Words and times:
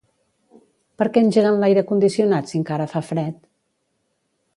Perquè 1.01 1.21
engeguen 1.25 1.59
l'aire 1.63 1.83
condicionat 1.91 2.49
si 2.53 2.57
encara 2.61 2.89
fa 2.95 3.03
fred? 3.11 3.37